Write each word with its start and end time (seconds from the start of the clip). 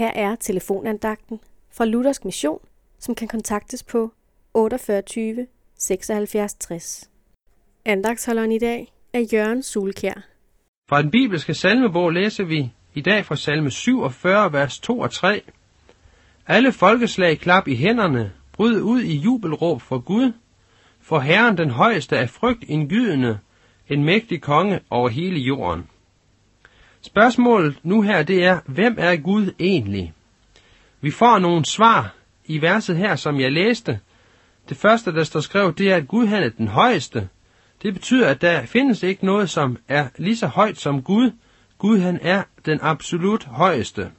Her 0.00 0.12
er 0.14 0.36
telefonandagten 0.36 1.40
fra 1.72 1.84
Luthersk 1.84 2.24
Mission, 2.24 2.58
som 2.98 3.14
kan 3.14 3.28
kontaktes 3.28 3.82
på 3.82 4.12
48 4.54 5.46
76 5.78 6.54
60. 6.54 7.10
Andagsholderen 7.84 8.52
i 8.52 8.58
dag 8.58 8.92
er 9.12 9.20
Jørgen 9.32 9.62
Sulkær. 9.62 10.26
Fra 10.88 11.02
den 11.02 11.10
bibelske 11.10 11.54
salmebog 11.54 12.10
læser 12.10 12.44
vi 12.44 12.72
i 12.94 13.00
dag 13.00 13.24
fra 13.24 13.36
salme 13.36 13.70
47, 13.70 14.52
vers 14.52 14.80
2 14.80 14.98
og 14.98 15.10
3. 15.10 15.42
Alle 16.46 16.72
folkeslag 16.72 17.38
klap 17.38 17.68
i 17.68 17.76
hænderne, 17.76 18.32
bryd 18.52 18.80
ud 18.80 19.00
i 19.00 19.16
jubelråb 19.16 19.82
for 19.82 19.98
Gud, 19.98 20.32
for 21.00 21.18
Herren 21.18 21.58
den 21.58 21.70
højeste 21.70 22.16
er 22.16 22.26
frygt 22.26 22.64
indgydende, 22.64 23.38
en 23.88 24.04
mægtig 24.04 24.40
konge 24.40 24.80
over 24.90 25.08
hele 25.08 25.38
jorden. 25.40 25.88
Spørgsmålet 27.02 27.78
nu 27.82 28.02
her, 28.02 28.22
det 28.22 28.44
er, 28.44 28.60
hvem 28.66 28.96
er 28.98 29.16
Gud 29.16 29.52
egentlig? 29.58 30.14
Vi 31.00 31.10
får 31.10 31.38
nogle 31.38 31.64
svar 31.64 32.14
i 32.46 32.62
verset 32.62 32.96
her, 32.96 33.16
som 33.16 33.40
jeg 33.40 33.52
læste. 33.52 34.00
Det 34.68 34.76
første, 34.76 35.12
der 35.12 35.24
står 35.24 35.40
skrevet, 35.40 35.78
det 35.78 35.92
er, 35.92 35.96
at 35.96 36.08
Gud 36.08 36.26
han 36.26 36.42
er 36.42 36.48
den 36.48 36.68
højeste. 36.68 37.28
Det 37.82 37.94
betyder, 37.94 38.28
at 38.28 38.40
der 38.40 38.66
findes 38.66 39.02
ikke 39.02 39.26
noget, 39.26 39.50
som 39.50 39.76
er 39.88 40.08
lige 40.16 40.36
så 40.36 40.46
højt 40.46 40.78
som 40.78 41.02
Gud. 41.02 41.30
Gud 41.78 41.98
han 41.98 42.18
er 42.22 42.42
den 42.66 42.78
absolut 42.82 43.44
højeste. 43.44 44.10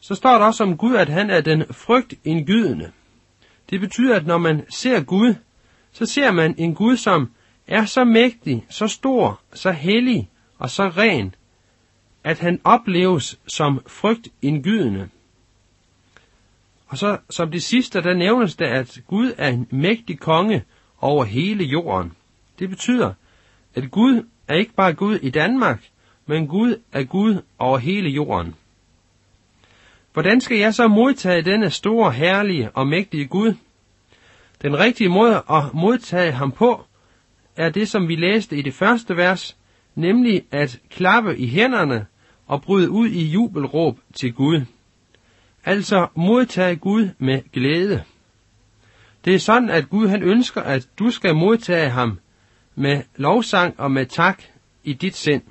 Så 0.00 0.14
står 0.14 0.38
der 0.38 0.44
også 0.44 0.64
om 0.64 0.76
Gud, 0.76 0.94
at 0.94 1.08
han 1.08 1.30
er 1.30 1.40
den 1.40 1.64
frygtindgydende. 1.70 2.90
Det 3.70 3.80
betyder, 3.80 4.16
at 4.16 4.26
når 4.26 4.38
man 4.38 4.64
ser 4.70 5.02
Gud, 5.02 5.34
så 5.92 6.06
ser 6.06 6.30
man 6.30 6.54
en 6.58 6.74
Gud, 6.74 6.96
som 6.96 7.30
er 7.66 7.84
så 7.84 8.04
mægtig, 8.04 8.66
så 8.70 8.86
stor, 8.86 9.40
så 9.54 9.70
hellig 9.70 10.30
og 10.62 10.70
så 10.70 10.88
ren, 10.88 11.34
at 12.24 12.38
han 12.38 12.60
opleves 12.64 13.38
som 13.46 13.80
frygtindgydende. 13.86 15.08
Og 16.86 16.98
så 16.98 17.18
som 17.30 17.50
det 17.50 17.62
sidste, 17.62 18.02
der 18.02 18.14
nævnes 18.14 18.56
det, 18.56 18.64
at 18.64 19.00
Gud 19.06 19.32
er 19.38 19.48
en 19.48 19.66
mægtig 19.70 20.20
konge 20.20 20.64
over 21.00 21.24
hele 21.24 21.64
jorden. 21.64 22.12
Det 22.58 22.68
betyder, 22.70 23.14
at 23.74 23.90
Gud 23.90 24.26
er 24.48 24.54
ikke 24.54 24.72
bare 24.74 24.92
Gud 24.92 25.14
i 25.14 25.30
Danmark, 25.30 25.88
men 26.26 26.46
Gud 26.46 26.80
er 26.92 27.04
Gud 27.04 27.42
over 27.58 27.78
hele 27.78 28.10
jorden. 28.10 28.54
Hvordan 30.12 30.40
skal 30.40 30.58
jeg 30.58 30.74
så 30.74 30.88
modtage 30.88 31.42
denne 31.42 31.70
store, 31.70 32.12
herlige 32.12 32.70
og 32.70 32.86
mægtige 32.86 33.26
Gud? 33.26 33.54
Den 34.62 34.78
rigtige 34.78 35.08
måde 35.08 35.42
at 35.50 35.74
modtage 35.74 36.32
ham 36.32 36.52
på, 36.52 36.84
er 37.56 37.70
det, 37.70 37.88
som 37.88 38.08
vi 38.08 38.16
læste 38.16 38.56
i 38.56 38.62
det 38.62 38.74
første 38.74 39.16
vers, 39.16 39.56
nemlig 39.94 40.44
at 40.50 40.80
klappe 40.90 41.38
i 41.38 41.46
hænderne 41.46 42.06
og 42.46 42.62
bryde 42.62 42.90
ud 42.90 43.08
i 43.08 43.24
jubelråb 43.24 43.98
til 44.14 44.32
Gud. 44.32 44.60
Altså 45.64 46.06
modtage 46.14 46.76
Gud 46.76 47.08
med 47.18 47.42
glæde. 47.52 48.02
Det 49.24 49.34
er 49.34 49.38
sådan, 49.38 49.70
at 49.70 49.90
Gud 49.90 50.08
han 50.08 50.22
ønsker, 50.22 50.60
at 50.62 50.88
du 50.98 51.10
skal 51.10 51.34
modtage 51.34 51.90
ham 51.90 52.18
med 52.74 53.02
lovsang 53.16 53.80
og 53.80 53.90
med 53.90 54.06
tak 54.06 54.42
i 54.84 54.92
dit 54.92 55.16
sind. 55.16 55.42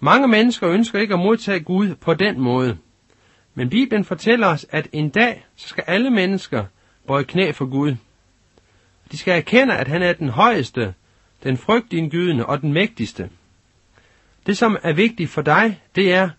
Mange 0.00 0.28
mennesker 0.28 0.68
ønsker 0.68 0.98
ikke 0.98 1.14
at 1.14 1.20
modtage 1.20 1.60
Gud 1.60 1.94
på 1.94 2.14
den 2.14 2.40
måde. 2.40 2.78
Men 3.54 3.70
Bibelen 3.70 4.04
fortæller 4.04 4.46
os, 4.46 4.66
at 4.70 4.88
en 4.92 5.10
dag 5.10 5.46
så 5.56 5.68
skal 5.68 5.84
alle 5.86 6.10
mennesker 6.10 6.64
bøje 7.06 7.24
knæ 7.24 7.52
for 7.52 7.66
Gud. 7.66 7.94
De 9.12 9.16
skal 9.16 9.36
erkende, 9.36 9.76
at 9.76 9.88
han 9.88 10.02
er 10.02 10.12
den 10.12 10.28
højeste, 10.28 10.94
den 11.42 11.56
frygtindgydende 11.56 12.46
og 12.46 12.60
den 12.60 12.72
mægtigste. 12.72 13.30
Det, 14.46 14.58
som 14.58 14.76
er 14.82 14.92
vigtigt 14.92 15.30
for 15.30 15.42
dig, 15.42 15.80
det 15.94 16.12
er 16.12 16.30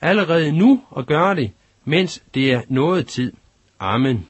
allerede 0.00 0.52
nu 0.52 0.82
at 0.96 1.06
gøre 1.06 1.34
det, 1.34 1.52
mens 1.84 2.22
det 2.34 2.52
er 2.52 2.62
noget 2.68 3.06
tid. 3.06 3.32
Amen. 3.78 4.26